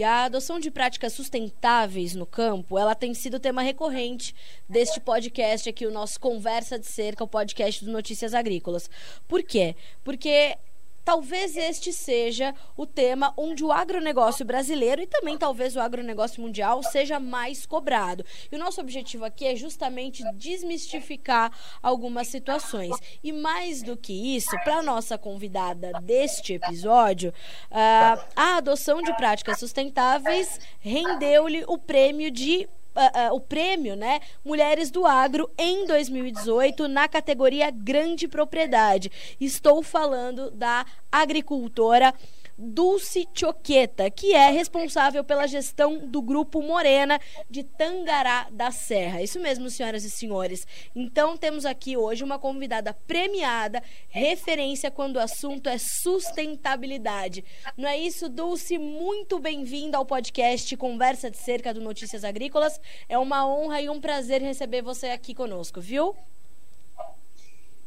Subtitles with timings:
[0.00, 4.34] E a adoção de práticas sustentáveis no campo, ela tem sido tema recorrente
[4.66, 8.88] deste podcast aqui, o nosso Conversa de Cerca, o podcast do Notícias Agrícolas.
[9.28, 9.76] Por quê?
[10.02, 10.56] Porque
[11.04, 16.82] talvez este seja o tema onde o agronegócio brasileiro e também talvez o agronegócio mundial
[16.82, 18.24] seja mais cobrado.
[18.50, 22.96] E o nosso objetivo aqui é justamente desmistificar algumas situações.
[23.22, 27.30] E mais do que isso, para nossa convidada deste episódio,
[27.70, 34.20] uh, a adoção de práticas sustentáveis rendeu-lhe o prêmio de uh, uh, o prêmio, né,
[34.44, 39.10] Mulheres do Agro em 2018 na categoria Grande Propriedade.
[39.40, 42.14] Estou falando da agricultora
[42.62, 47.18] Dulce Choqueta, que é responsável pela gestão do Grupo Morena
[47.48, 49.22] de Tangará da Serra.
[49.22, 50.66] Isso mesmo, senhoras e senhores.
[50.94, 57.42] Então, temos aqui hoje uma convidada premiada, referência quando o assunto é sustentabilidade.
[57.78, 58.76] Não é isso, Dulce?
[58.76, 62.78] Muito bem-vinda ao podcast Conversa de Cerca do Notícias Agrícolas.
[63.08, 66.14] É uma honra e um prazer receber você aqui conosco, viu?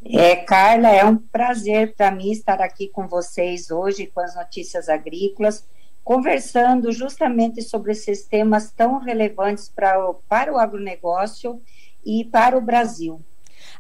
[0.06, 4.90] É, Carla, é um prazer para mim estar aqui com vocês hoje com as notícias
[4.90, 5.66] agrícolas,
[6.04, 11.62] conversando justamente sobre esses temas tão relevantes para o, para o agronegócio
[12.06, 13.24] e para o Brasil.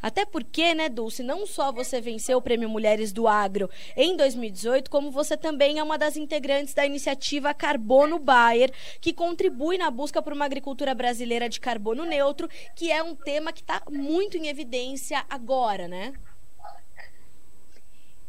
[0.04, 4.92] Até porque, né, Dulce, não só você venceu o Prêmio Mulheres do Agro em 2018,
[4.92, 10.22] como você também é uma das integrantes da iniciativa Carbono Bayer, que contribui na busca
[10.22, 14.50] por uma agricultura brasileira de carbono neutro, que é um tema que está muito em
[14.50, 16.14] evidência agora, né?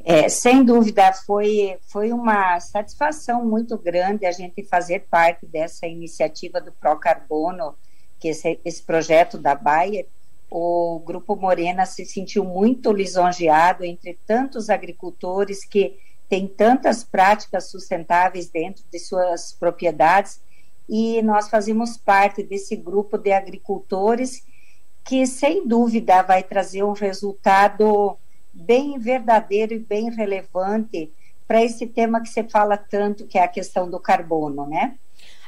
[0.05, 6.61] É, sem dúvida, foi, foi uma satisfação muito grande a gente fazer parte dessa iniciativa
[6.61, 7.75] do Pro Carbono,
[8.21, 10.07] que esse, esse projeto da Bayer,
[10.57, 18.49] o Grupo Morena se sentiu muito lisonjeado entre tantos agricultores que têm tantas práticas sustentáveis
[18.51, 20.41] dentro de suas propriedades
[20.89, 24.47] e nós fazemos parte desse grupo de agricultores
[25.03, 28.17] que, sem dúvida, vai trazer um resultado
[28.53, 31.13] bem verdadeiro e bem relevante
[31.49, 34.97] para esse tema que você fala tanto, que é a questão do carbono, né?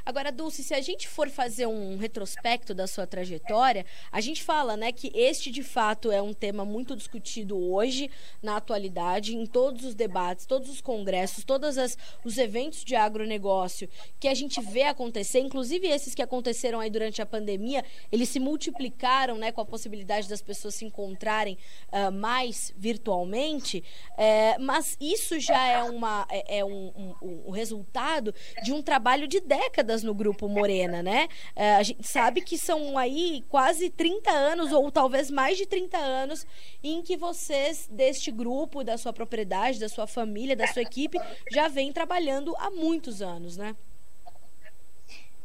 [0.07, 4.77] Agora, Dulce, se a gente for fazer um retrospecto da sua trajetória, a gente fala,
[4.77, 8.09] né, que este de fato é um tema muito discutido hoje,
[8.41, 13.89] na atualidade, em todos os debates, todos os congressos, todos as, os eventos de agronegócio
[14.21, 18.39] que a gente vê acontecer, inclusive esses que aconteceram aí durante a pandemia, eles se
[18.39, 23.83] multiplicaram, né, com a possibilidade das pessoas se encontrarem uh, mais virtualmente,
[24.17, 29.27] é, mas isso já é, uma, é, é um, um, um resultado de um trabalho
[29.27, 31.29] de décadas no Grupo Morena, né?
[31.55, 35.97] É, a gente sabe que são aí quase 30 anos, ou talvez mais de 30
[35.97, 36.47] anos,
[36.83, 41.19] em que vocês, deste grupo, da sua propriedade, da sua família, da sua equipe,
[41.51, 43.75] já vem trabalhando há muitos anos, né?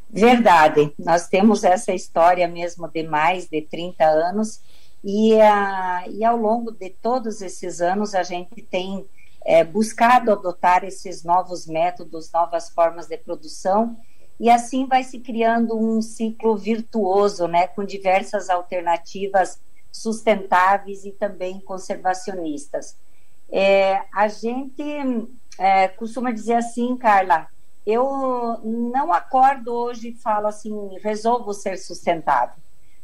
[0.10, 4.62] Verdade, nós temos essa história mesmo de mais de 30 anos
[5.02, 9.06] e, a, e ao longo de todos esses anos a gente tem
[9.46, 13.98] é, buscado adotar esses novos métodos, novas formas de produção
[14.42, 21.60] e assim vai se criando um ciclo virtuoso, né, com diversas alternativas sustentáveis e também
[21.60, 22.98] conservacionistas.
[23.52, 24.82] É, a gente
[25.60, 27.46] é, costuma dizer assim, Carla,
[27.86, 32.56] eu não acordo hoje e falo assim, resolvo ser sustentável.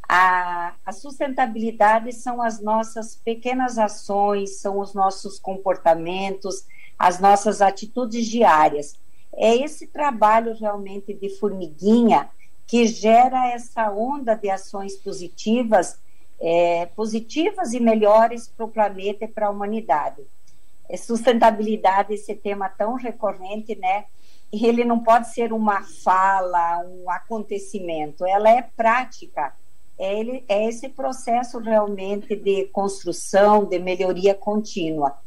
[0.09, 6.65] A, a, sustentabilidade são as nossas pequenas ações, são os nossos comportamentos,
[6.97, 8.97] as nossas atitudes diárias
[9.37, 12.27] é esse trabalho realmente de formiguinha
[12.65, 15.99] que gera essa onda de ações positivas,
[16.39, 20.23] é, positivas e melhores para o planeta e para a humanidade.
[20.89, 24.05] É sustentabilidade, esse tema tão recorrente, né?
[24.51, 29.53] Ele não pode ser uma fala, um acontecimento, ela é prática.
[29.99, 35.17] É, ele, é esse processo realmente de construção, de melhoria contínua.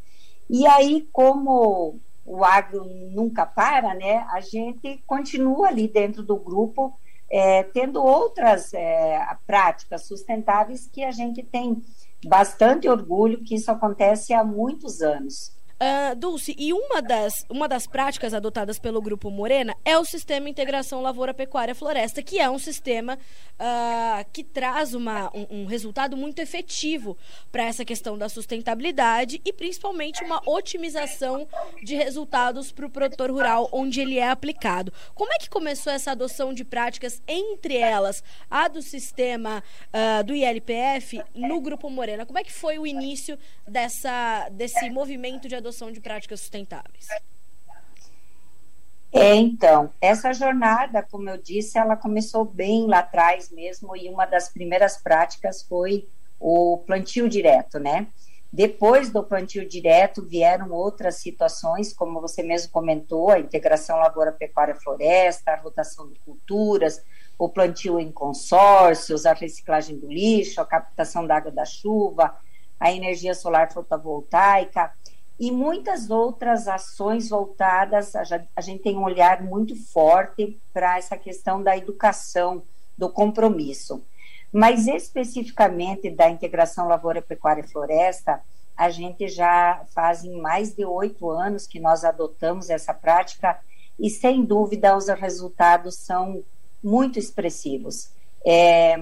[0.48, 1.98] E aí, como
[2.30, 4.24] o agro nunca para, né?
[4.30, 6.96] A gente continua ali dentro do grupo,
[7.28, 11.82] é, tendo outras é, práticas sustentáveis que a gente tem
[12.24, 15.56] bastante orgulho que isso acontece há muitos anos.
[15.82, 20.46] Uh, Dulce, e uma das, uma das práticas adotadas pelo Grupo Morena é o Sistema
[20.46, 26.18] Integração Lavoura Pecuária Floresta, que é um sistema uh, que traz uma, um, um resultado
[26.18, 27.16] muito efetivo
[27.50, 31.48] para essa questão da sustentabilidade e principalmente uma otimização
[31.82, 34.92] de resultados para o produtor rural onde ele é aplicado.
[35.14, 40.34] Como é que começou essa adoção de práticas, entre elas a do sistema uh, do
[40.34, 42.26] ILPF, no Grupo Morena?
[42.26, 45.69] Como é que foi o início dessa, desse movimento de adoção?
[45.70, 47.08] Adoção de práticas sustentáveis?
[49.12, 54.26] É, então, essa jornada, como eu disse, ela começou bem lá atrás mesmo, e uma
[54.26, 56.06] das primeiras práticas foi
[56.38, 58.06] o plantio direto, né?
[58.52, 64.74] Depois do plantio direto vieram outras situações, como você mesmo comentou, a integração lavoura, pecuária,
[64.74, 67.02] floresta, a rotação de culturas,
[67.38, 72.36] o plantio em consórcios, a reciclagem do lixo, a captação da água da chuva,
[72.78, 74.92] a energia solar fotovoltaica
[75.40, 78.12] e muitas outras ações voltadas.
[78.14, 82.62] A gente tem um olhar muito forte para essa questão da educação,
[82.96, 84.04] do compromisso.
[84.52, 88.42] Mas especificamente da integração lavoura, pecuária e floresta,
[88.76, 93.58] a gente já faz mais de oito anos que nós adotamos essa prática
[93.98, 96.44] e sem dúvida os resultados são
[96.84, 98.10] muito expressivos.
[98.44, 98.96] É,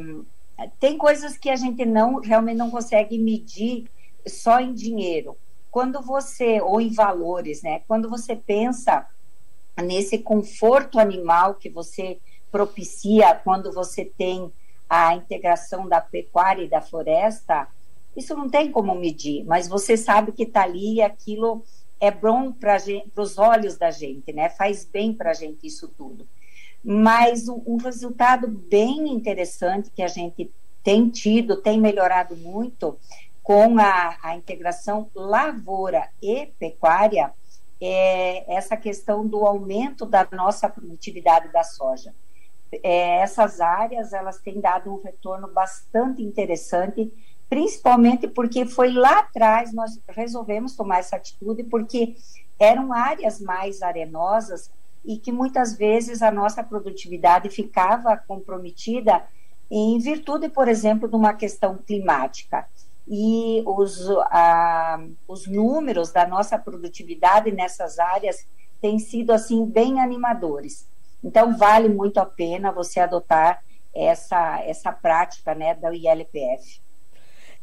[0.79, 3.91] tem coisas que a gente não realmente não consegue medir
[4.25, 5.37] só em dinheiro.
[5.71, 7.83] Quando você ou em valores, né?
[7.87, 9.07] Quando você pensa
[9.83, 12.19] nesse conforto animal que você
[12.51, 14.51] propicia quando você tem
[14.89, 17.69] a integração da pecuária e da floresta,
[18.17, 21.63] isso não tem como medir, mas você sabe que está ali e aquilo
[22.01, 22.77] é bom para
[23.17, 24.49] os olhos da gente, né?
[24.49, 26.27] Faz bem para a gente isso tudo.
[26.83, 30.51] Mas um, um resultado bem interessante que a gente
[30.83, 32.97] tem tido, tem melhorado muito
[33.49, 37.33] com a, a integração lavoura e pecuária,
[37.81, 42.15] é essa questão do aumento da nossa produtividade da soja.
[42.83, 47.11] É, essas áreas elas têm dado um retorno bastante interessante,
[47.49, 52.17] principalmente porque foi lá atrás nós resolvemos tomar essa atitude, porque
[52.59, 54.71] eram áreas mais arenosas
[55.03, 59.25] e que muitas vezes a nossa produtividade ficava comprometida
[59.71, 62.67] em virtude, por exemplo, de uma questão climática.
[63.11, 68.47] E os, a, os números da nossa produtividade nessas áreas
[68.81, 70.87] têm sido assim bem animadores.
[71.25, 73.63] Então vale muito a pena você adotar
[73.95, 76.81] essa essa prática, né, da ILPF.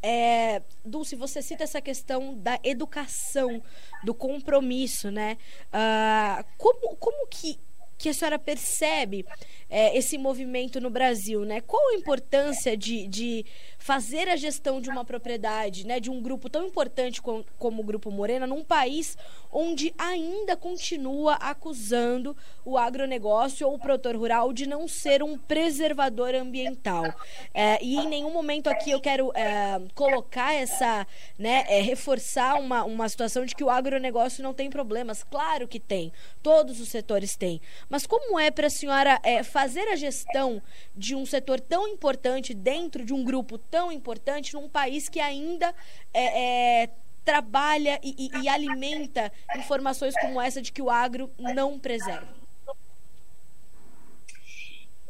[0.02, 3.62] É, Dulce, você cita essa questão da educação,
[4.04, 5.36] do compromisso, né?
[5.74, 7.58] Uh, como, como que,
[7.98, 9.26] que a senhora percebe
[9.70, 11.62] é, esse movimento no Brasil, né?
[11.62, 13.46] Qual a importância de, de
[13.86, 17.86] fazer a gestão de uma propriedade, né, de um grupo tão importante como, como o
[17.86, 19.16] Grupo Morena, num país
[19.52, 26.34] onde ainda continua acusando o agronegócio ou o produtor rural de não ser um preservador
[26.34, 27.06] ambiental.
[27.54, 31.06] É, e em nenhum momento aqui eu quero é, colocar essa,
[31.38, 35.24] né, é, reforçar uma, uma situação de que o agronegócio não tem problemas.
[35.24, 37.62] Claro que tem, todos os setores têm.
[37.90, 40.62] Mas como é para a senhora é, fazer a gestão
[40.96, 45.74] de um setor tão importante dentro de um grupo tão importante num país que ainda
[46.14, 46.90] é, é,
[47.24, 52.28] trabalha e, e, e alimenta informações como essa de que o agro não preserva?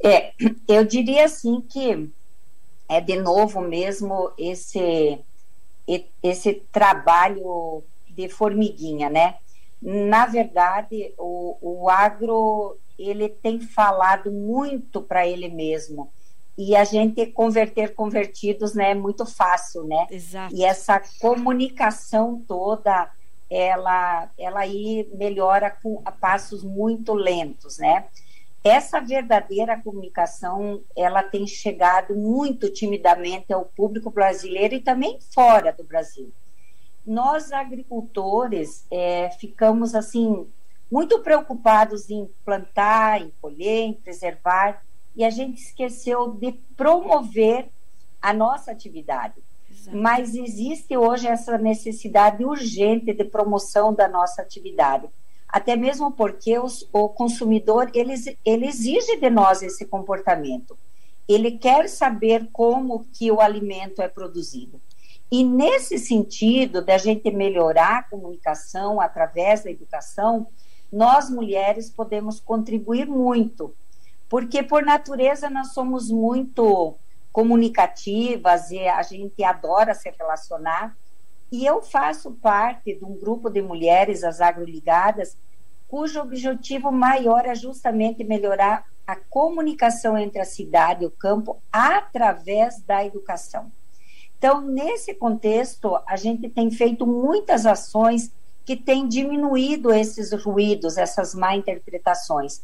[0.04, 0.34] É,
[0.68, 2.10] eu diria assim que
[2.88, 5.20] é de novo mesmo esse
[6.24, 9.36] esse trabalho de formiguinha, né?
[9.82, 16.10] Na verdade, o, o agro ele tem falado muito para ele mesmo
[16.58, 20.08] e a gente converter convertidos né, é muito fácil, né?
[20.10, 20.56] Exato.
[20.56, 23.12] E essa comunicação toda,
[23.50, 28.06] ela, ela aí melhora com, a passos muito lentos, né?
[28.64, 35.84] Essa verdadeira comunicação, ela tem chegado muito timidamente ao público brasileiro e também fora do
[35.84, 36.32] Brasil.
[37.06, 40.48] Nós, agricultores, é, ficamos, assim,
[40.92, 44.84] muito preocupados em plantar, em colher, em preservar,
[45.16, 47.70] e a gente esqueceu de promover
[48.22, 49.36] a nossa atividade.
[49.72, 49.98] Exato.
[49.98, 55.08] Mas existe hoje essa necessidade urgente de promoção da nossa atividade.
[55.48, 60.78] Até mesmo porque os, o consumidor ele, ele exige de nós esse comportamento.
[61.28, 64.82] Ele quer saber como que o alimento é produzido.
[65.32, 70.48] E nesse sentido, da gente melhorar a comunicação através da educação,
[70.92, 73.74] nós mulheres podemos contribuir muito
[74.30, 76.96] porque por natureza nós somos muito
[77.32, 80.96] comunicativas e a gente adora se relacionar.
[81.52, 85.38] E eu faço parte de um grupo de mulheres, as agroligadas,
[85.88, 92.82] cujo objetivo maior é justamente melhorar a comunicação entre a cidade e o campo através
[92.82, 93.72] da educação.
[94.46, 98.32] Então, nesse contexto, a gente tem feito muitas ações
[98.64, 102.62] que têm diminuído esses ruídos, essas má interpretações.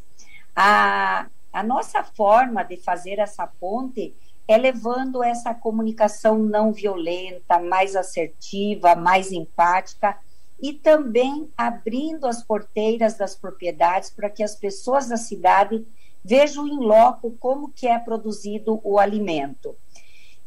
[0.56, 4.14] A, a nossa forma de fazer essa ponte
[4.48, 10.16] é levando essa comunicação não violenta, mais assertiva, mais empática
[10.62, 15.84] e também abrindo as porteiras das propriedades para que as pessoas da cidade
[16.24, 19.76] vejam em loco como que é produzido o alimento.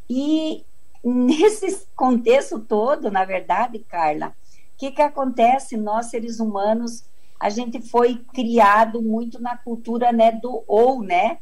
[0.08, 0.64] E
[1.04, 5.76] nesse contexto todo, na verdade, Carla, o que, que acontece?
[5.76, 7.04] Nós, seres humanos,
[7.38, 11.38] a gente foi criado muito na cultura né, do ou, né?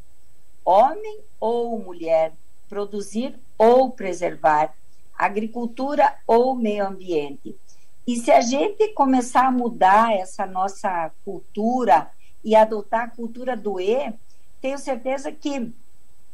[0.64, 2.32] Homem ou mulher,
[2.68, 4.74] produzir ou preservar,
[5.16, 7.56] agricultura ou meio ambiente.
[8.06, 12.10] E se a gente começar a mudar essa nossa cultura
[12.44, 14.12] e adotar a cultura do E,
[14.60, 15.72] tenho certeza que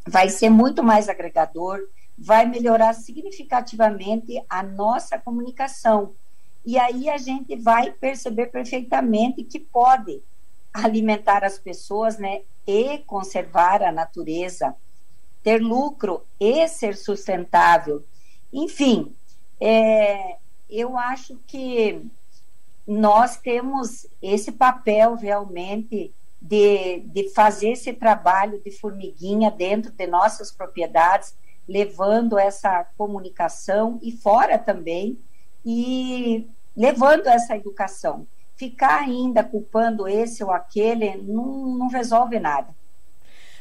[0.06, 1.80] vai ser muito mais agregador,
[2.18, 6.14] vai melhorar significativamente a nossa comunicação.
[6.66, 10.20] E aí a gente vai perceber perfeitamente que pode
[10.75, 14.75] alimentar as pessoas, né, e conservar a natureza,
[15.42, 18.04] ter lucro e ser sustentável.
[18.52, 19.14] Enfim,
[19.60, 20.37] é,
[20.68, 22.04] eu acho que
[22.87, 30.50] nós temos esse papel realmente de, de fazer esse trabalho de formiguinha dentro de nossas
[30.50, 31.34] propriedades,
[31.68, 35.18] levando essa comunicação e fora também,
[35.64, 38.26] e levando essa educação.
[38.56, 42.75] Ficar ainda culpando esse ou aquele não, não resolve nada.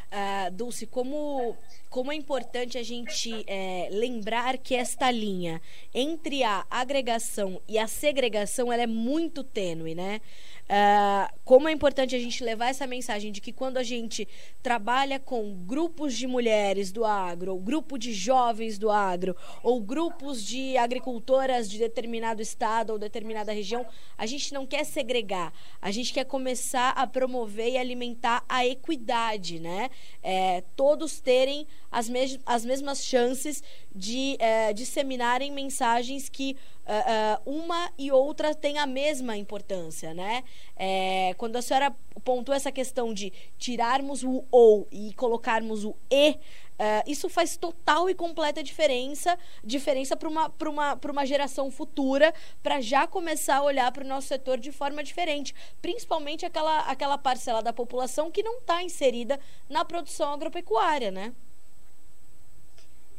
[0.10, 1.56] Uh, Dulce, como
[1.90, 5.62] como é importante a gente é, lembrar que esta linha
[5.94, 10.22] entre a agregação e a segregação ela é muito tênue, né?
[10.68, 14.28] Uh, como é importante a gente levar essa mensagem de que quando a gente
[14.62, 19.34] trabalha com grupos de mulheres do agro, ou grupo de jovens do agro,
[19.64, 23.86] ou grupos de agricultoras de determinado estado ou determinada região,
[24.18, 29.62] a gente não quer segregar, a gente quer começar a promover e alimentar a equidade,
[29.62, 29.90] né?
[30.22, 33.64] É, todos terem as, mes as mesmas chances
[33.96, 40.44] de é, disseminarem mensagens que uh, uma e outra têm a mesma importância, né?
[40.75, 46.38] É, quando a senhora pontuou essa questão de tirarmos o ou e colocarmos o e,
[46.77, 52.79] Uh, isso faz total e completa diferença diferença para uma, uma, uma geração futura, para
[52.79, 57.63] já começar a olhar para o nosso setor de forma diferente, principalmente aquela, aquela parcela
[57.63, 61.34] da população que não está inserida na produção agropecuária, né?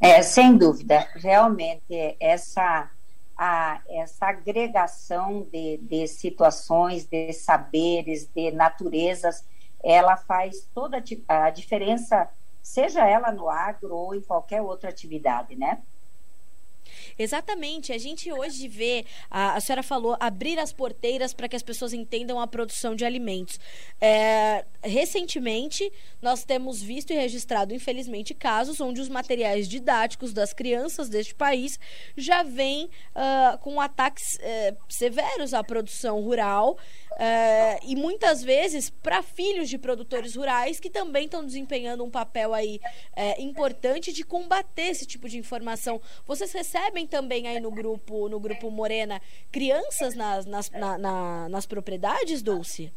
[0.01, 2.89] É, sem dúvida, realmente essa
[3.39, 9.47] a, essa agregação de, de situações, de saberes, de naturezas,
[9.83, 12.29] ela faz toda a diferença,
[12.61, 15.81] seja ela no agro ou em qualquer outra atividade, né?
[17.19, 17.93] Exatamente.
[17.93, 21.93] A gente hoje vê, a, a senhora falou, abrir as porteiras para que as pessoas
[21.93, 23.59] entendam a produção de alimentos.
[24.01, 31.09] É, recentemente, nós temos visto e registrado, infelizmente, casos onde os materiais didáticos das crianças
[31.09, 31.79] deste país
[32.17, 36.79] já vêm uh, com ataques uh, severos à produção rural.
[37.19, 42.55] Uh, e muitas vezes para filhos de produtores rurais que também estão desempenhando um papel
[42.55, 42.81] aí
[43.17, 46.01] uh, importante de combater esse tipo de informação.
[46.25, 51.67] Vocês recebem também aí no grupo no grupo Morena crianças nas, nas, na, na, nas
[51.67, 52.93] propriedades, Dulce?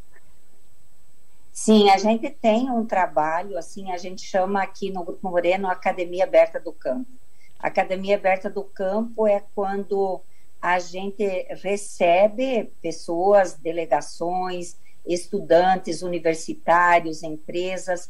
[1.52, 6.24] Sim, a gente tem um trabalho, assim, a gente chama aqui no Grupo Moreno Academia
[6.24, 7.12] Aberta do Campo.
[7.60, 10.22] A Academia Aberta do Campo é quando
[10.62, 11.24] a gente
[11.62, 18.10] recebe pessoas, delegações, estudantes, universitários, empresas,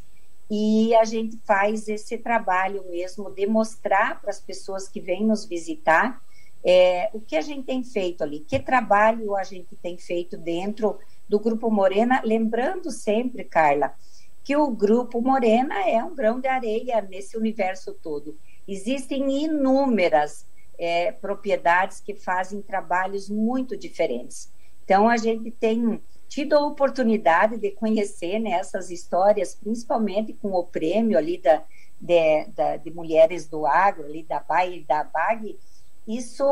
[0.54, 5.46] e a gente faz esse trabalho mesmo de mostrar para as pessoas que vêm nos
[5.46, 6.22] visitar
[6.62, 11.00] é, o que a gente tem feito ali, que trabalho a gente tem feito dentro
[11.30, 13.96] do Grupo Morena, lembrando sempre, Carla,
[14.44, 18.38] que o Grupo Morena é um grão de areia nesse universo todo.
[18.68, 20.46] Existem inúmeras
[20.78, 24.52] é, propriedades que fazem trabalhos muito diferentes.
[24.84, 30.64] Então, a gente tem tido a oportunidade de conhecer né, essas histórias, principalmente com o
[30.64, 31.62] prêmio ali da,
[32.00, 35.60] de, da, de mulheres do agro, ali da BAE e da BAG.
[36.08, 36.46] Isso,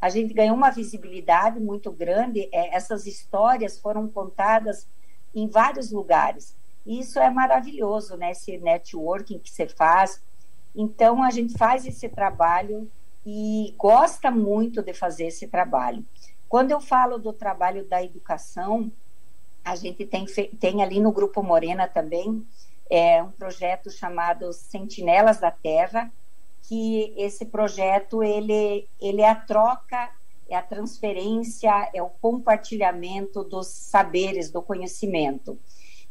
[0.00, 2.48] a gente ganhou uma visibilidade muito grande.
[2.50, 4.88] É, essas histórias foram contadas
[5.34, 6.56] em vários lugares.
[6.86, 8.30] Isso é maravilhoso, né?
[8.30, 10.18] Esse networking que você faz.
[10.74, 12.90] Então, a gente faz esse trabalho
[13.26, 16.02] e gosta muito de fazer esse trabalho.
[16.48, 18.90] Quando eu falo do trabalho da educação,
[19.64, 20.26] a gente tem,
[20.58, 22.44] tem ali no Grupo Morena também
[22.90, 26.10] é, um projeto chamado Sentinelas da Terra,
[26.62, 30.10] que esse projeto ele, ele é a troca,
[30.48, 35.58] é a transferência, é o compartilhamento dos saberes, do conhecimento.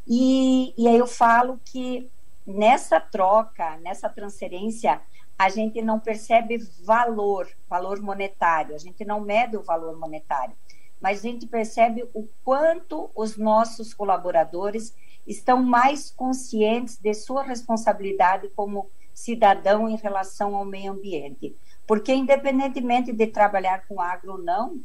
[0.07, 2.09] E, e aí eu falo que
[2.47, 5.01] nessa troca, nessa transferência,
[5.37, 10.55] a gente não percebe valor, valor monetário, a gente não mede o valor monetário.
[11.01, 14.93] Mas a gente percebe o quanto os nossos colaboradores
[15.25, 21.55] estão mais conscientes de sua responsabilidade como cidadão em relação ao meio ambiente.
[21.85, 24.79] Porque, independentemente de trabalhar com agro ou não,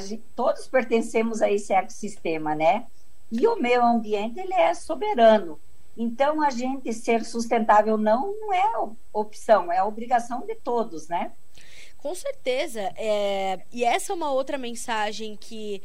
[0.00, 2.86] gente, todos pertencemos a esse ecossistema, né?
[3.30, 5.58] E o meio ambiente, ele é soberano.
[5.96, 8.72] Então, a gente ser sustentável não, não é
[9.12, 11.32] opção, é obrigação de todos, né?
[12.04, 12.82] Com certeza.
[12.98, 13.58] É...
[13.72, 15.80] E essa é uma outra mensagem que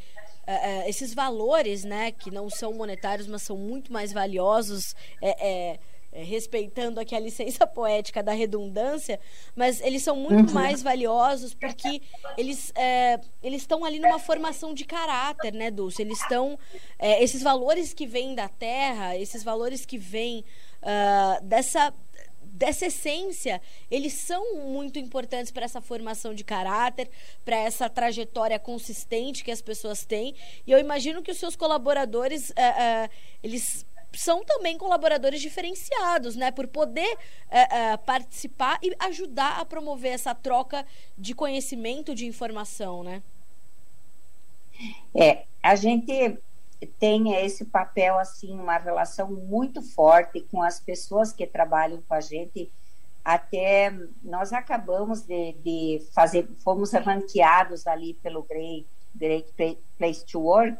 [0.46, 5.48] é, é, esses valores, né, que não são monetários, mas são muito mais valiosos, é,
[5.48, 5.80] é,
[6.12, 9.18] é respeitando aqui a licença poética da redundância,
[9.56, 10.54] mas eles são muito uhum.
[10.54, 12.02] mais valiosos porque
[12.36, 16.02] eles é, eles estão ali numa formação de caráter, né, Dulce?
[16.02, 16.58] Eles estão
[16.98, 20.44] esses valores que vêm da terra, esses valores que vêm
[20.82, 21.94] uh, dessa
[22.52, 27.08] dessa essência, eles são muito importantes para essa formação de caráter,
[27.44, 30.34] para essa trajetória consistente que as pessoas têm.
[30.66, 33.10] E eu imagino que os seus colaboradores, é, é,
[33.42, 36.50] eles são também colaboradores diferenciados, né?
[36.50, 37.16] Por poder
[37.48, 40.84] é, participar e ajudar a promover essa troca
[41.16, 43.22] de conhecimento, de informação, né?
[45.14, 46.38] É, a gente
[46.86, 52.20] tem esse papel assim uma relação muito forte com as pessoas que trabalham com a
[52.20, 52.70] gente
[53.24, 60.78] até nós acabamos de, de fazer fomos ranqueados ali pelo Great, Great Place to Work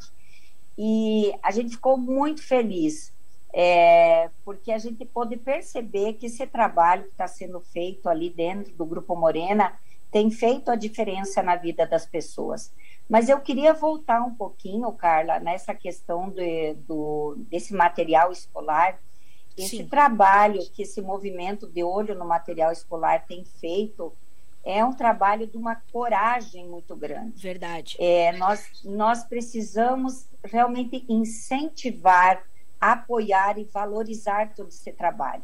[0.78, 3.12] e a gente ficou muito feliz
[3.52, 8.72] é, porque a gente pôde perceber que esse trabalho que está sendo feito ali dentro
[8.74, 9.76] do Grupo Morena
[10.10, 12.72] tem feito a diferença na vida das pessoas.
[13.10, 19.00] Mas eu queria voltar um pouquinho, Carla, nessa questão de, do, desse material escolar.
[19.58, 19.88] Esse Sim.
[19.88, 24.12] trabalho que esse movimento de olho no material escolar tem feito
[24.64, 27.42] é um trabalho de uma coragem muito grande.
[27.42, 27.96] Verdade.
[27.98, 32.44] É, nós, nós precisamos realmente incentivar,
[32.80, 35.42] apoiar e valorizar todo esse trabalho.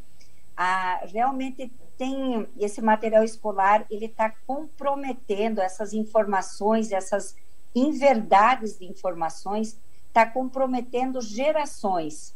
[0.56, 7.34] Ah, realmente tem esse material escolar, ele está comprometendo essas informações, essas
[7.80, 12.34] inverdades de informações, está comprometendo gerações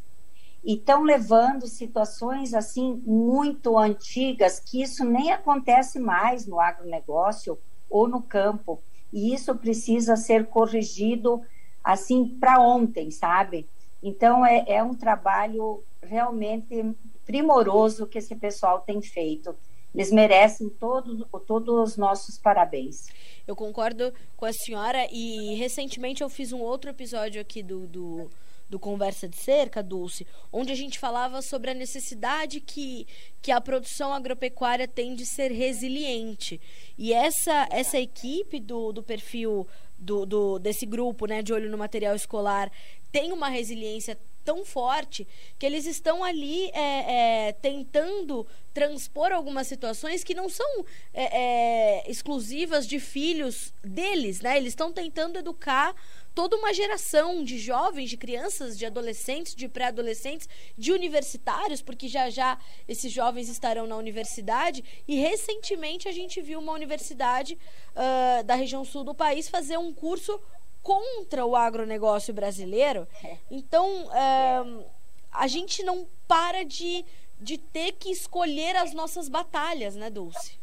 [0.63, 8.07] e estão levando situações assim muito antigas que isso nem acontece mais no agronegócio ou
[8.07, 8.81] no campo
[9.13, 11.41] e isso precisa ser corrigido
[11.83, 13.67] assim para ontem, sabe?
[14.03, 19.55] Então é, é um trabalho realmente primoroso que esse pessoal tem feito.
[19.95, 23.09] Eles merecem todos todos os nossos parabéns.
[23.51, 28.31] Eu concordo com a senhora e recentemente eu fiz um outro episódio aqui do, do,
[28.69, 33.09] do Conversa de Cerca, Dulce, onde a gente falava sobre a necessidade que,
[33.43, 36.61] que a produção agropecuária tem de ser resiliente.
[36.97, 39.67] E essa, essa equipe do, do perfil
[39.99, 42.71] do, do, desse grupo né, de olho no material escolar
[43.11, 44.17] tem uma resiliência
[44.51, 50.85] tão forte que eles estão ali é, é, tentando transpor algumas situações que não são
[51.15, 54.57] é, é exclusivas de filhos deles, né?
[54.57, 55.95] Eles estão tentando educar
[56.35, 62.29] toda uma geração de jovens, de crianças, de adolescentes, de pré-adolescentes, de universitários, porque já
[62.29, 62.59] já
[62.89, 64.83] esses jovens estarão na universidade.
[65.07, 67.57] E recentemente a gente viu uma universidade
[67.95, 70.41] uh, da região sul do país fazer um curso
[70.83, 73.07] contra o agronegócio brasileiro.
[73.23, 73.37] É.
[73.51, 74.85] Então, é,
[75.33, 77.05] a gente não para de,
[77.41, 80.59] de ter que escolher as nossas batalhas, né, Dulce?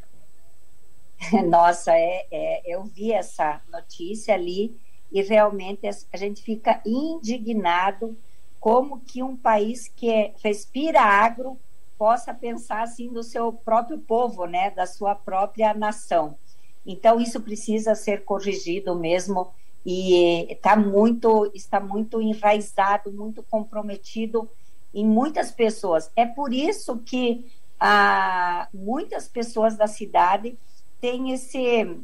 [1.47, 4.79] Nossa, é, é, eu vi essa notícia ali
[5.11, 8.17] e realmente a gente fica indignado
[8.59, 11.57] como que um país que é, respira agro
[11.97, 16.37] possa pensar assim do seu próprio povo, né, da sua própria nação.
[16.85, 19.51] Então isso precisa ser corrigido mesmo
[19.89, 24.49] e está muito está muito enraizado, muito comprometido
[24.93, 26.11] em muitas pessoas.
[26.13, 30.59] É por isso que ah, muitas pessoas da cidade
[30.99, 31.57] têm esse,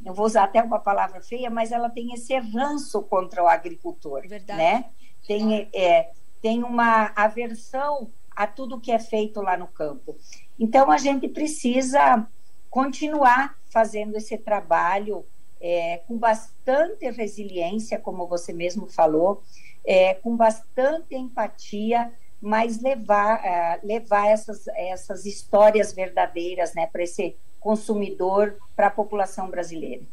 [0.05, 4.21] eu vou usar até uma palavra feia, mas ela tem esse ranço contra o agricultor,
[4.29, 4.57] Verdade.
[4.57, 4.85] né?
[5.27, 10.15] Tem, é, tem uma aversão a tudo que é feito lá no campo.
[10.57, 12.25] Então a gente precisa
[12.69, 15.25] continuar fazendo esse trabalho
[15.63, 19.41] é, com bastante resiliência, como você mesmo falou,
[19.85, 27.37] é, com bastante empatia, mas levar, é, levar essas, essas histórias verdadeiras né, para esse
[27.61, 30.03] consumidor, para a população brasileira.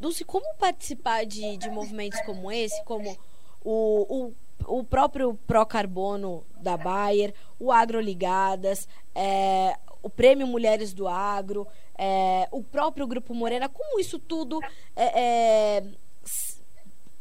[0.00, 3.16] Dulce, como participar de, de movimentos como esse, como
[3.64, 4.34] o, o
[4.68, 12.62] o próprio Procarbono da Bayer, o Agroligadas, é, o Prêmio Mulheres do Agro, é, o
[12.62, 14.60] próprio Grupo Morena, como isso tudo
[14.94, 15.84] é, é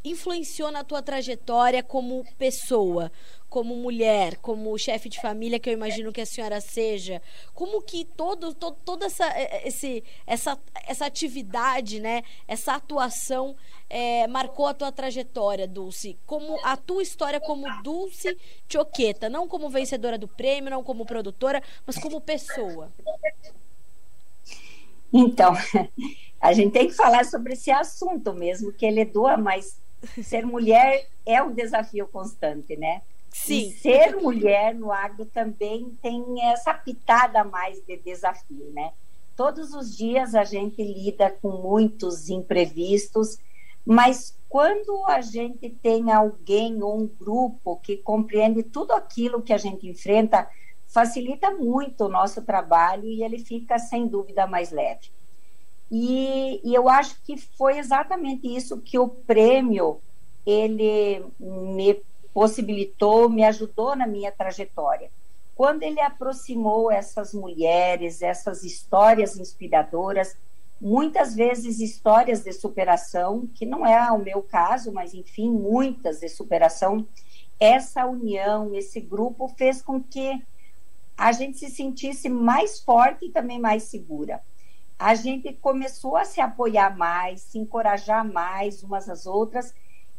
[0.04, 3.12] influenciou na tua trajetória como pessoa,
[3.50, 7.22] como mulher, como chefe de família que eu imagino que a senhora seja?
[7.54, 13.56] Como que todo, todo toda essa, é, é, esse, essa, essa atividade, né, essa atuação
[13.90, 16.18] é, marcou a tua trajetória, Dulce?
[16.26, 21.64] Como a tua história como Dulce Choqueta, não como vencedora do prêmio, não como produtora,
[21.86, 22.92] mas como pessoa.
[25.14, 25.54] Então,
[26.42, 29.80] a gente tem que falar sobre esse assunto mesmo, que ele doa, mas
[30.22, 33.02] ser mulher é um desafio constante, né?
[33.46, 33.70] Sim.
[33.70, 38.92] E ser mulher no agro também tem essa pitada mais de desafio, né?
[39.36, 43.38] Todos os dias a gente lida com muitos imprevistos,
[43.86, 49.58] mas quando a gente tem alguém ou um grupo que compreende tudo aquilo que a
[49.58, 50.50] gente enfrenta,
[50.88, 55.12] facilita muito o nosso trabalho e ele fica sem dúvida mais leve.
[55.92, 60.02] E, e, eu acho que foi exatamente isso que o prêmio
[60.46, 62.02] ele me
[62.34, 65.10] possibilitou, me ajudou na minha trajetória.
[65.56, 70.38] Quando ele aproximou essas mulheres, essas histórias inspiradoras,
[70.80, 76.30] muitas vezes histórias de superação, que não é o meu caso, mas enfim, muitas de
[76.30, 77.08] superação,
[77.60, 80.40] essa união, esse grupo fez com que
[81.18, 84.42] a gente se sentisse mais forte e também mais segura
[85.00, 89.74] a gente começou a se apoiar mais, se encorajar mais umas às outras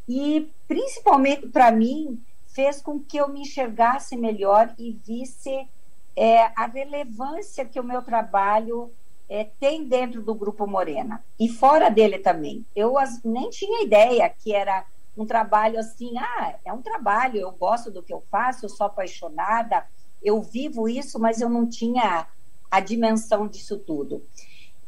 [0.08, 5.68] e principalmente para mim fez com que eu me enxergasse melhor e visse
[6.16, 8.90] é, a relevância que o meu trabalho
[9.28, 12.64] é, tem dentro do grupo Morena e fora dele também.
[12.74, 14.84] Eu as, nem tinha ideia que era
[15.16, 18.86] um trabalho assim, ah, é um trabalho, eu gosto do que eu faço, eu sou
[18.86, 19.84] apaixonada,
[20.22, 22.26] eu vivo isso, mas eu não tinha
[22.70, 24.22] a dimensão disso tudo.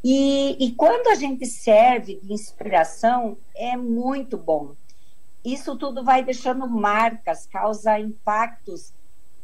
[0.02, 4.74] E, e quando a gente serve de inspiração, é muito bom.
[5.44, 8.92] Isso tudo vai deixando marcas, causa impactos.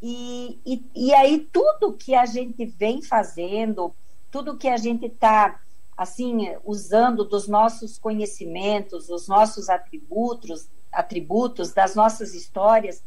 [0.02, 3.94] E, e, e aí, tudo que a gente vem fazendo,
[4.30, 5.58] tudo que a gente está
[5.96, 13.02] assim usando dos nossos conhecimentos, dos nossos atributos, atributos das nossas histórias,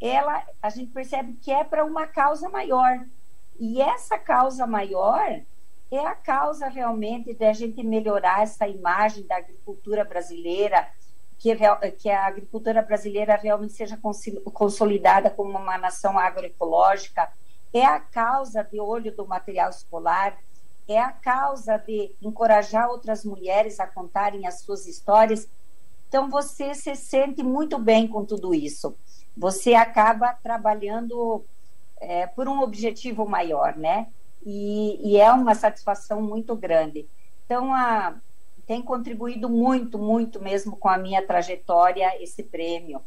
[0.00, 3.04] ela a gente percebe que é para uma causa maior.
[3.58, 5.40] E essa causa maior
[5.90, 10.86] é a causa realmente da gente melhorar essa imagem da agricultura brasileira,
[11.38, 11.56] que,
[11.98, 13.98] que a agricultura brasileira realmente seja
[14.52, 17.30] consolidada como uma nação agroecológica,
[17.72, 20.36] é a causa de olho do material escolar,
[20.88, 25.48] é a causa de encorajar outras mulheres a contarem as suas histórias.
[26.08, 28.96] Então, você se sente muito bem com tudo isso.
[29.36, 31.44] Você acaba trabalhando
[32.00, 34.08] é, por um objetivo maior, né?
[34.44, 37.06] e, e é uma satisfação muito grande.
[37.44, 38.14] Então, a,
[38.68, 43.00] tem contribuído muito, muito mesmo com a minha trajetória esse prêmio.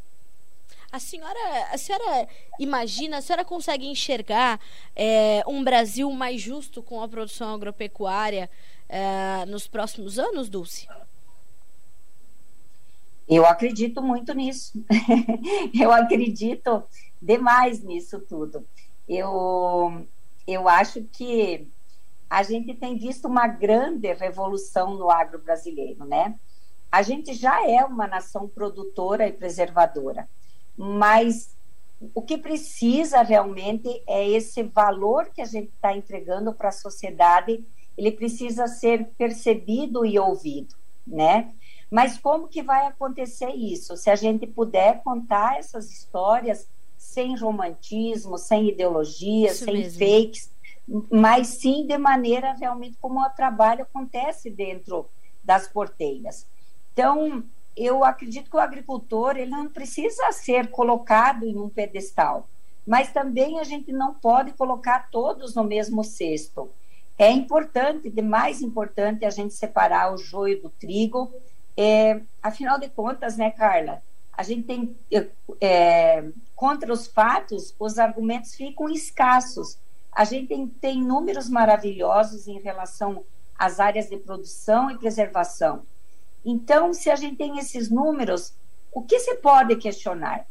[0.92, 1.40] A senhora,
[1.72, 2.28] a senhora
[2.60, 4.60] imagina, a senhora consegue enxergar
[4.96, 8.50] é, um Brasil mais justo com a produção agropecuária
[8.90, 10.88] é, nos próximos anos, Dulce?
[13.30, 14.84] Eu acredito muito nisso.
[15.80, 16.84] eu acredito
[17.22, 18.66] demais nisso tudo.
[19.08, 20.06] Eu,
[20.48, 21.68] eu acho que
[22.32, 26.34] a gente tem visto uma grande revolução no agro brasileiro, né?
[26.90, 30.30] A gente já é uma nação produtora e preservadora,
[30.78, 31.54] mas
[32.16, 37.66] o que precisa realmente é esse valor que a gente está entregando para a sociedade,
[37.98, 40.74] ele precisa ser percebido e ouvido,
[41.06, 41.54] né?
[41.90, 43.98] Mas como que vai acontecer isso?
[43.98, 46.66] Se a gente puder contar essas histórias
[46.98, 50.00] sem romantismo, sem ideologia, Isso sem mesmo.
[50.00, 50.50] fakes,
[51.12, 55.08] mas sim de maneira realmente como o trabalho acontece dentro
[55.44, 56.46] das porteiras.
[56.94, 57.44] Então,
[57.76, 62.48] eu acredito que o agricultor ele não precisa ser colocado em um pedestal,
[62.86, 66.70] mas também a gente não pode colocar todos no mesmo cesto.
[67.18, 71.32] É importante, de mais importante, a gente separar o joio do trigo.
[71.78, 74.02] É, afinal de contas, né, Carla?
[74.34, 74.96] A gente tem
[75.62, 76.24] é,
[76.56, 79.78] contra os fatos, os argumentos ficam escassos.
[80.12, 83.24] A gente tem, tem números maravilhosos em relação
[83.58, 85.84] às áreas de produção e preservação.
[86.44, 88.54] Então, se a gente tem esses números,
[88.92, 90.46] o que se pode questionar?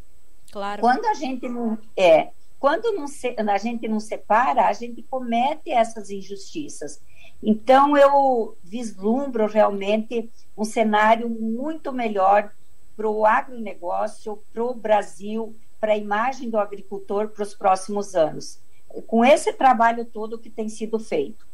[0.51, 0.81] Claro.
[0.81, 5.71] Quando a gente não é, quando não se, a gente não separa, a gente comete
[5.71, 7.01] essas injustiças.
[7.43, 12.53] Então, eu vislumbro realmente um cenário muito melhor
[12.95, 18.61] para o agronegócio, para o Brasil, para a imagem do agricultor para os próximos anos,
[19.07, 21.47] com esse trabalho todo que tem sido feito?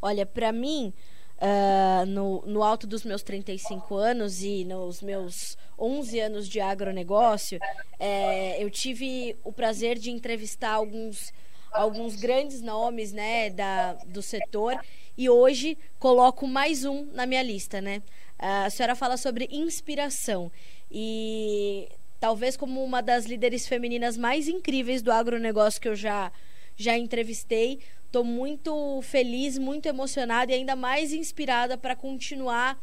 [0.00, 0.92] Olha, para mim,
[1.38, 7.58] uh, no, no alto dos meus 35 anos e nos meus 11 anos de agronegócio,
[7.98, 11.32] é, eu tive o prazer de entrevistar alguns,
[11.72, 14.78] alguns grandes nomes né, da, do setor
[15.16, 17.80] e hoje coloco mais um na minha lista.
[17.80, 18.02] Né?
[18.38, 20.50] A senhora fala sobre inspiração
[20.90, 21.88] e
[22.20, 26.32] talvez como uma das líderes femininas mais incríveis do agronegócio que eu já,
[26.76, 27.80] já entrevistei.
[28.04, 32.78] Estou muito feliz, muito emocionada e ainda mais inspirada para continuar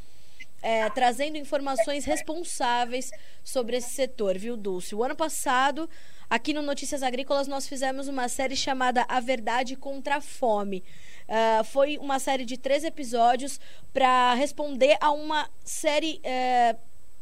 [0.63, 3.11] é, trazendo informações responsáveis
[3.43, 4.95] sobre esse setor, viu, Dulce?
[4.95, 5.89] O ano passado,
[6.29, 10.81] aqui no Notícias Agrícolas, nós fizemos uma série chamada A Verdade contra a Fome.
[11.27, 13.59] Uh, foi uma série de três episódios
[13.93, 16.79] para responder a uma série uh,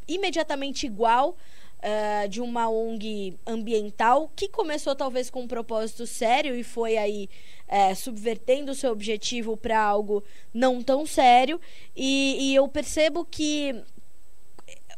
[0.08, 1.36] imediatamente igual
[1.82, 7.30] uh, de uma ONG ambiental que começou talvez com um propósito sério e foi aí
[7.68, 11.60] uh, subvertendo o seu objetivo para algo não tão sério.
[11.96, 13.84] E, e eu percebo que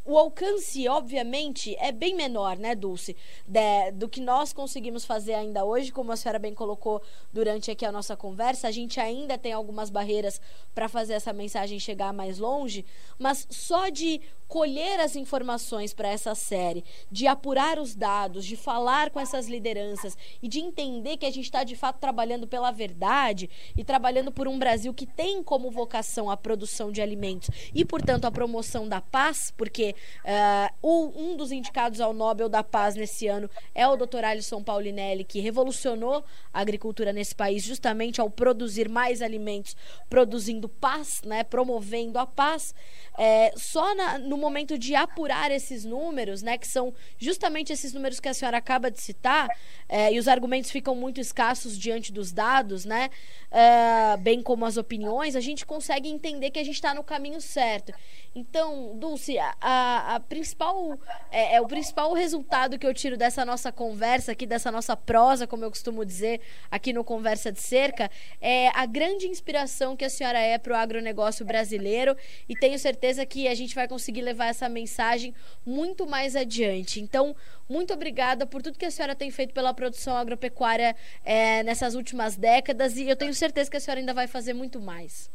[0.04, 3.16] o alcance, obviamente, é bem menor, né, Dulce,
[3.46, 7.00] de, do que nós conseguimos fazer ainda hoje, como a senhora bem colocou
[7.32, 8.68] durante aqui a nossa conversa.
[8.68, 10.38] A gente ainda tem algumas barreiras
[10.74, 12.84] para fazer essa mensagem chegar mais longe,
[13.18, 19.10] mas só de colher as informações para essa série, de apurar os dados, de falar
[19.10, 23.48] com essas lideranças e de entender que a gente está de fato trabalhando pela verdade
[23.76, 28.24] e trabalhando por um Brasil que tem como vocação a produção de alimentos e, portanto,
[28.24, 33.48] a promoção da paz, porque uh, um dos indicados ao Nobel da Paz nesse ano
[33.74, 34.24] é o Dr.
[34.24, 39.76] Alisson Paulinelli, que revolucionou a agricultura nesse país justamente ao produzir mais alimentos,
[40.08, 42.74] produzindo paz, né, promovendo a paz.
[43.16, 48.20] É, só na, no momento de apurar esses números, né, que são justamente esses números
[48.20, 49.48] que a senhora acaba de citar,
[49.88, 53.10] é, e os argumentos ficam muito escassos diante dos dados, né,
[53.50, 57.40] é, bem como as opiniões, a gente consegue entender que a gente está no caminho
[57.40, 57.92] certo.
[58.34, 60.98] Então, Dulce, a, a principal
[61.30, 65.46] é, é, o principal resultado que eu tiro dessa nossa conversa aqui, dessa nossa prosa,
[65.46, 70.10] como eu costumo dizer aqui no Conversa de Cerca, é a grande inspiração que a
[70.10, 72.16] senhora é para o agronegócio brasileiro
[72.48, 75.34] e tenho certeza que a gente vai conseguir levar essa mensagem
[75.64, 77.00] muito mais adiante.
[77.00, 77.36] Então,
[77.68, 82.36] muito obrigada por tudo que a senhora tem feito pela produção agropecuária é, nessas últimas
[82.36, 85.30] décadas e eu tenho certeza que a senhora ainda vai fazer muito mais.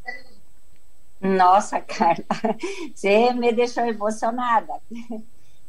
[1.21, 2.25] Nossa, Carla,
[2.93, 4.73] você me deixou emocionada.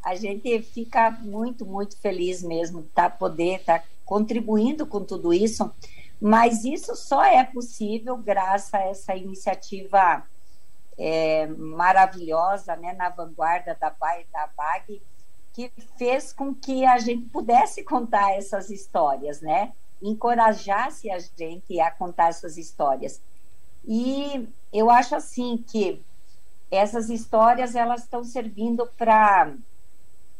[0.02, 5.32] A gente fica muito, muito feliz mesmo de tá, poder estar tá contribuindo com tudo
[5.32, 5.70] isso,
[6.20, 10.24] mas isso só é possível graças a essa iniciativa
[11.02, 15.00] é, maravilhosa, né, na vanguarda da, da BAG,
[15.54, 19.72] que fez com que a gente pudesse contar essas histórias, né?
[20.02, 23.20] Encorajasse a gente a contar essas histórias.
[23.88, 26.02] E eu acho assim que
[26.70, 29.54] essas histórias elas estão servindo para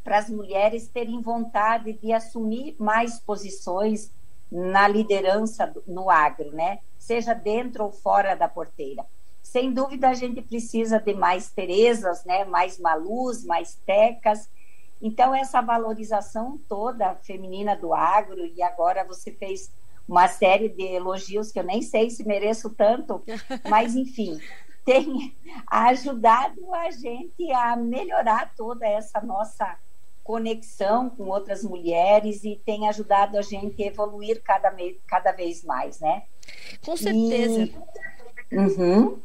[0.05, 4.11] para as mulheres terem vontade de assumir mais posições
[4.51, 6.79] na liderança no agro, né?
[6.99, 9.05] Seja dentro ou fora da porteira.
[9.51, 12.45] Sem dúvida a gente precisa de mais Terezas, né?
[12.45, 14.49] Mais Malus, mais Tecas.
[15.03, 19.69] Então essa valorização toda feminina do agro e agora você fez
[20.09, 23.25] uma série de elogios que eu nem sei se mereço tanto,
[23.69, 24.41] mas enfim,
[24.85, 25.35] tem
[25.67, 29.77] ajudado a gente a melhorar toda essa nossa
[30.23, 34.73] conexão com outras mulheres e tem ajudado a gente a evoluir cada,
[35.09, 36.23] cada vez mais, né?
[36.85, 37.63] Com certeza.
[37.63, 38.57] E...
[38.57, 39.21] Uhum.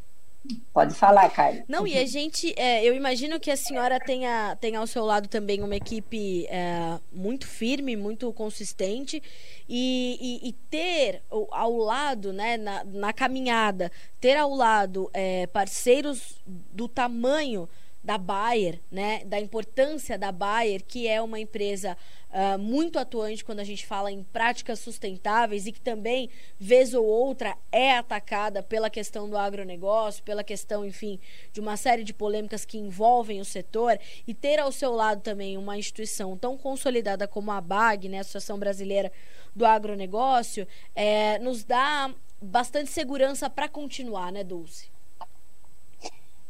[0.74, 1.64] Pode falar, Caio.
[1.68, 5.28] Não, e a gente, é, eu imagino que a senhora tenha, tenha ao seu lado
[5.28, 9.22] também uma equipe é, muito firme, muito consistente,
[9.68, 16.36] e, e, e, ter ao lado, né, na, na caminhada, ter ao lado é, parceiros
[16.46, 17.68] do tamanho
[18.06, 21.98] da Bayer, né, da importância da Bayer, que é uma empresa
[22.30, 27.04] uh, muito atuante quando a gente fala em práticas sustentáveis e que também, vez ou
[27.04, 31.20] outra, é atacada pela questão do agronegócio, pela questão, enfim,
[31.52, 35.58] de uma série de polêmicas que envolvem o setor, e ter ao seu lado também
[35.58, 39.12] uma instituição tão consolidada como a BAG, né, a Associação Brasileira
[39.56, 44.95] do Agronegócio, é, nos dá bastante segurança para continuar, né, Dulce?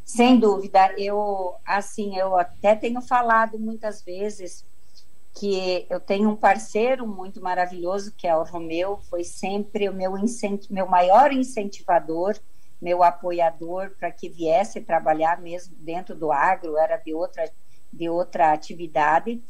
[0.06, 4.64] Sem dúvida, eu assim, eu até tenho falado muitas vezes
[5.34, 10.14] que eu tenho um parceiro muito maravilhoso que é o Romeu, foi sempre o meu
[10.70, 12.38] meu maior incentivador,
[12.80, 17.52] meu apoiador para que viesse trabalhar mesmo dentro do agro, era de outra
[17.92, 19.42] de outra atividade.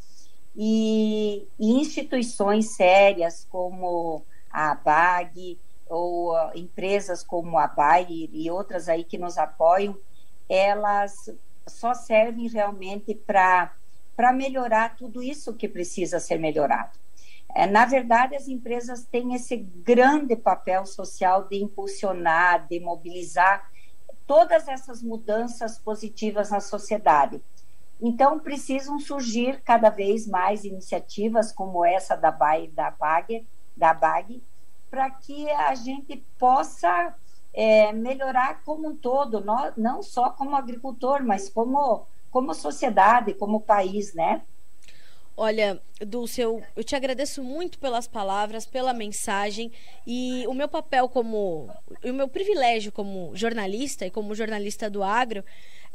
[0.55, 9.03] E, instituições sérias como a BAG, ou uh, empresas como a Bayer e outras aí
[9.03, 9.97] que nos apoiam,
[10.49, 11.29] elas
[11.67, 13.71] só servem realmente para
[14.33, 16.97] melhorar tudo isso que precisa ser melhorado.
[17.53, 23.71] É, na verdade, as empresas têm esse grande papel social de impulsionar, de mobilizar
[24.27, 27.41] todas essas mudanças positivas na sociedade.
[28.01, 34.43] Então, precisam surgir cada vez mais iniciativas como essa da BAG, da BAG, da BAG
[34.89, 37.13] para que a gente possa
[37.55, 43.61] é, melhorar como um todo, não, não só como agricultor, mas como, como sociedade, como
[43.61, 44.41] país, né?
[45.37, 49.71] Olha, Dulce, eu, eu te agradeço muito pelas palavras, pela mensagem
[50.05, 51.69] e o meu papel como.
[52.03, 55.43] o meu privilégio como jornalista e como jornalista do agro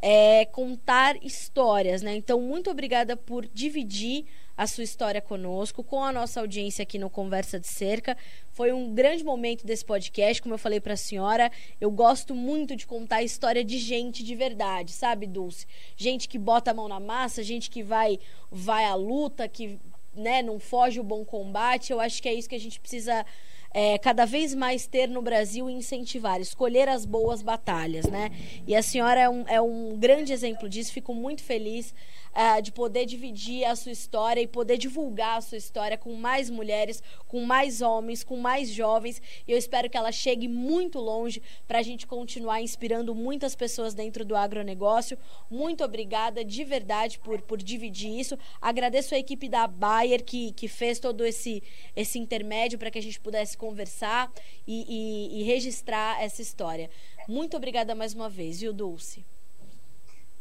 [0.02, 2.16] é contar histórias, né?
[2.16, 4.26] Então, muito obrigada por dividir
[4.60, 8.14] a sua história conosco, com a nossa audiência aqui no Conversa de Cerca.
[8.52, 11.50] Foi um grande momento desse podcast, como eu falei para a senhora.
[11.80, 15.66] Eu gosto muito de contar a história de gente de verdade, sabe, Dulce?
[15.96, 18.18] Gente que bota a mão na massa, gente que vai,
[18.50, 19.80] vai à luta, que
[20.14, 21.90] né, não foge o bom combate.
[21.90, 23.24] Eu acho que é isso que a gente precisa
[23.72, 28.30] é, cada vez mais ter no Brasil e incentivar, escolher as boas batalhas, né?
[28.66, 31.94] E a senhora é um, é um grande exemplo disso, fico muito feliz
[32.30, 36.50] uh, de poder dividir a sua história e poder divulgar a sua história com mais
[36.50, 39.20] mulheres, com mais homens, com mais jovens.
[39.46, 43.94] E eu espero que ela chegue muito longe para a gente continuar inspirando muitas pessoas
[43.94, 45.18] dentro do agronegócio.
[45.50, 48.36] Muito obrigada de verdade por, por dividir isso.
[48.60, 51.62] Agradeço a equipe da Bayer que, que fez todo esse,
[51.94, 54.32] esse intermédio para que a gente pudesse conversar
[54.66, 56.88] e, e, e registrar essa história.
[57.28, 59.22] Muito obrigada mais uma vez, viu, Dulce?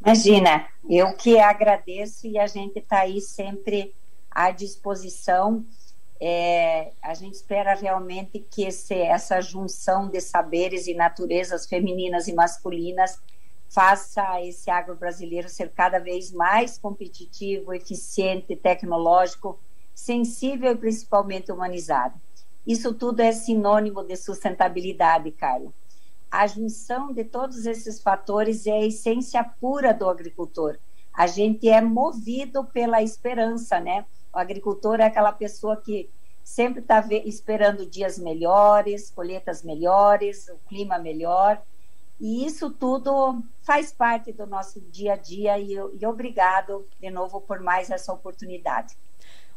[0.02, 3.94] Imagina, eu que agradeço e a gente está aí sempre
[4.32, 5.66] à disposição.
[6.22, 12.34] É, a gente espera realmente que esse, essa junção de saberes e naturezas femininas e
[12.34, 13.20] masculinas
[13.70, 19.60] faça esse agro brasileiro ser cada vez mais competitivo, eficiente, tecnológico,
[19.94, 22.16] sensível e principalmente humanizado.
[22.70, 25.74] Isso tudo é sinônimo de sustentabilidade, Caio.
[26.30, 30.78] A junção de todos esses fatores é a essência pura do agricultor.
[31.12, 34.06] A gente é movido pela esperança, né?
[34.32, 36.12] O agricultor é aquela pessoa que
[36.44, 41.60] sempre está esperando dias melhores, colheitas melhores, o clima melhor.
[42.20, 47.42] E isso tudo faz parte do nosso dia a dia e, e obrigado de novo
[47.42, 48.96] por mais essa oportunidade.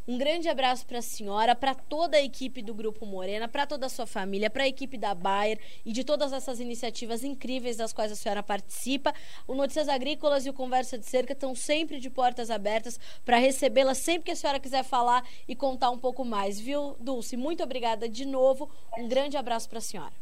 [0.06, 3.86] Um grande abraço para a senhora, para toda a equipe do Grupo Morena, para toda
[3.86, 7.92] a sua família, para a equipe da Bayer e de todas essas iniciativas incríveis das
[7.92, 9.14] quais a senhora participa.
[9.46, 13.94] O Notícias Agrícolas e o Conversa de Cerca estão sempre de portas abertas para recebê-la
[13.94, 17.36] sempre que a senhora quiser falar e contar um pouco mais, viu, Dulce?
[17.36, 18.68] Muito obrigada de novo.
[18.98, 20.12] Um grande abraço para a senhora.